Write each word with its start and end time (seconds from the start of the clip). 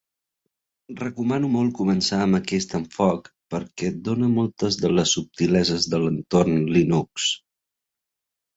Recomano 1.01 1.49
molt 1.55 1.73
començar 1.79 2.19
amb 2.23 2.37
aquest 2.39 2.73
enfoc 2.79 3.29
perquè 3.55 3.91
et 3.91 4.01
dona 4.09 4.31
moltes 4.39 4.79
de 4.81 4.93
les 4.97 5.15
subtileses 5.19 5.89
de 5.95 6.03
l'entorn 6.07 6.61
Linux. 6.75 7.31